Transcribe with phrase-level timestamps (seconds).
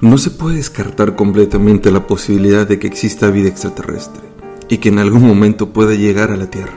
[0.00, 4.22] No se puede descartar completamente la posibilidad de que exista vida extraterrestre
[4.68, 6.74] y que en algún momento pueda llegar a la Tierra.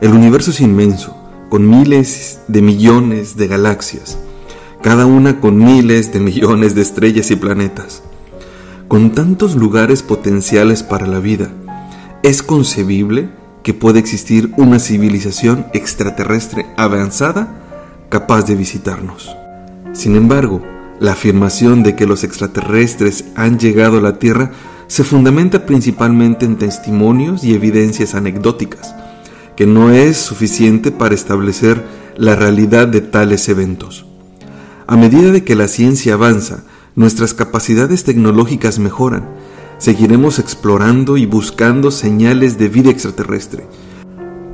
[0.00, 1.14] El universo es inmenso,
[1.50, 4.16] con miles de millones de galaxias,
[4.80, 8.02] cada una con miles de millones de estrellas y planetas.
[8.88, 11.50] Con tantos lugares potenciales para la vida,
[12.22, 13.28] es concebible
[13.62, 17.54] que pueda existir una civilización extraterrestre avanzada
[18.08, 19.28] capaz de visitarnos.
[19.92, 20.62] Sin embargo,
[21.00, 24.52] la afirmación de que los extraterrestres han llegado a la Tierra
[24.86, 28.94] se fundamenta principalmente en testimonios y evidencias anecdóticas,
[29.56, 31.82] que no es suficiente para establecer
[32.16, 34.04] la realidad de tales eventos.
[34.86, 36.64] A medida de que la ciencia avanza,
[36.96, 39.24] nuestras capacidades tecnológicas mejoran,
[39.78, 43.66] seguiremos explorando y buscando señales de vida extraterrestre.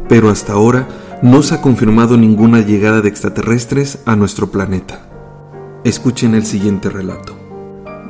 [0.08, 0.86] Pero hasta ahora
[1.22, 5.15] no se ha confirmado ninguna llegada de extraterrestres a nuestro planeta.
[5.86, 7.38] Escuchen el siguiente relato.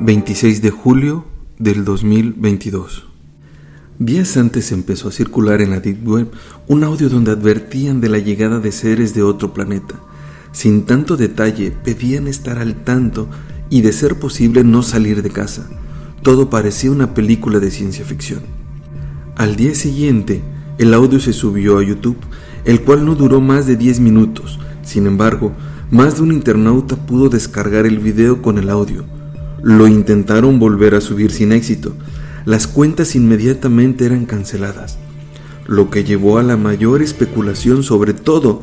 [0.01, 1.25] 26 de julio
[1.59, 3.05] del 2022.
[3.99, 6.31] Días antes empezó a circular en la Deep Web
[6.67, 9.93] un audio donde advertían de la llegada de seres de otro planeta.
[10.53, 13.29] Sin tanto detalle, pedían estar al tanto
[13.69, 15.69] y de ser posible no salir de casa.
[16.23, 18.41] Todo parecía una película de ciencia ficción.
[19.35, 20.41] Al día siguiente,
[20.79, 22.17] el audio se subió a YouTube,
[22.65, 24.57] el cual no duró más de 10 minutos.
[24.81, 25.53] Sin embargo,
[25.89, 29.05] más de un internauta pudo descargar el video con el audio.
[29.61, 31.93] Lo intentaron volver a subir sin éxito.
[32.45, 34.97] Las cuentas inmediatamente eran canceladas,
[35.65, 38.61] lo que llevó a la mayor especulación sobre todo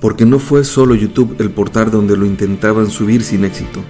[0.00, 3.80] porque no fue solo YouTube el portal donde lo intentaban subir sin éxito.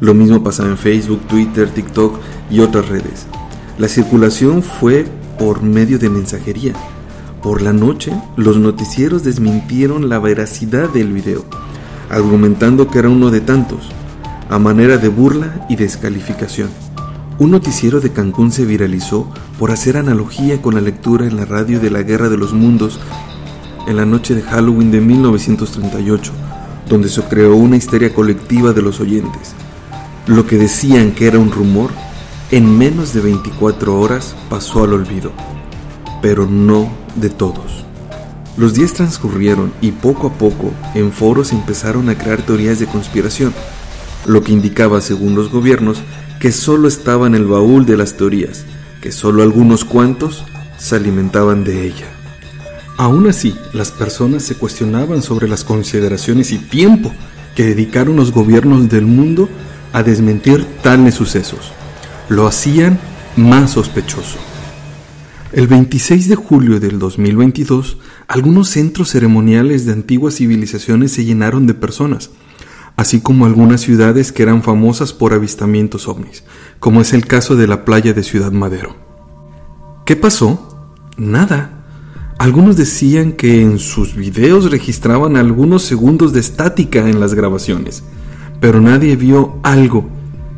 [0.00, 2.18] Lo mismo pasaba en Facebook, Twitter, TikTok
[2.50, 3.26] y otras redes.
[3.78, 5.06] La circulación fue
[5.38, 6.74] por medio de mensajería.
[7.42, 11.44] Por la noche, los noticieros desmintieron la veracidad del video
[12.12, 13.88] argumentando que era uno de tantos,
[14.50, 16.68] a manera de burla y descalificación.
[17.38, 21.80] Un noticiero de Cancún se viralizó por hacer analogía con la lectura en la radio
[21.80, 23.00] de la Guerra de los Mundos
[23.88, 26.32] en la noche de Halloween de 1938,
[26.86, 29.54] donde se creó una histeria colectiva de los oyentes.
[30.26, 31.90] Lo que decían que era un rumor,
[32.50, 35.32] en menos de 24 horas pasó al olvido,
[36.20, 37.86] pero no de todos.
[38.62, 43.52] Los días transcurrieron y poco a poco en foros empezaron a crear teorías de conspiración,
[44.24, 46.00] lo que indicaba, según los gobiernos,
[46.38, 48.64] que solo estaba en el baúl de las teorías,
[49.00, 50.44] que solo algunos cuantos
[50.78, 52.06] se alimentaban de ella.
[52.98, 57.12] Aún así, las personas se cuestionaban sobre las consideraciones y tiempo
[57.56, 59.48] que dedicaron los gobiernos del mundo
[59.92, 61.72] a desmentir tales sucesos.
[62.28, 63.00] Lo hacían
[63.34, 64.38] más sospechoso.
[65.52, 67.98] El 26 de julio del 2022,
[68.28, 72.30] algunos centros ceremoniales de antiguas civilizaciones se llenaron de personas,
[72.96, 76.44] así como algunas ciudades que eran famosas por avistamientos ovnis,
[76.78, 78.96] como es el caso de la playa de Ciudad Madero.
[80.04, 80.88] ¿Qué pasó?
[81.16, 81.84] Nada.
[82.38, 88.02] Algunos decían que en sus videos registraban algunos segundos de estática en las grabaciones,
[88.60, 90.08] pero nadie vio algo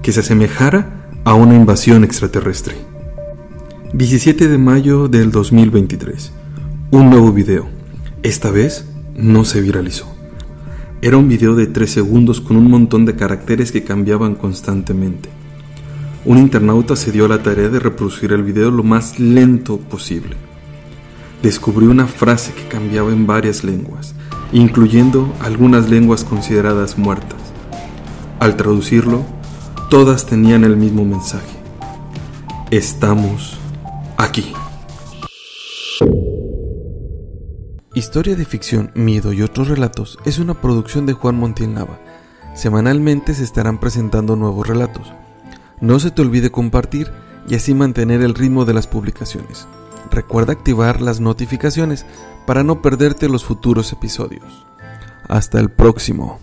[0.02, 2.76] que se asemejara a una invasión extraterrestre.
[3.92, 6.43] 17 de mayo del 2023.
[6.94, 7.66] Un nuevo video.
[8.22, 10.06] Esta vez no se viralizó.
[11.02, 15.28] Era un video de 3 segundos con un montón de caracteres que cambiaban constantemente.
[16.24, 20.36] Un internauta se dio a la tarea de reproducir el video lo más lento posible.
[21.42, 24.14] Descubrió una frase que cambiaba en varias lenguas,
[24.52, 27.40] incluyendo algunas lenguas consideradas muertas.
[28.38, 29.24] Al traducirlo,
[29.90, 31.56] todas tenían el mismo mensaje.
[32.70, 33.58] Estamos
[34.16, 34.52] aquí.
[37.94, 42.00] Historia de ficción, miedo y otros relatos es una producción de Juan Montiel Nava.
[42.52, 45.12] Semanalmente se estarán presentando nuevos relatos.
[45.80, 47.12] No se te olvide compartir
[47.48, 49.68] y así mantener el ritmo de las publicaciones.
[50.10, 52.04] Recuerda activar las notificaciones
[52.46, 54.66] para no perderte los futuros episodios.
[55.28, 56.40] Hasta el próximo.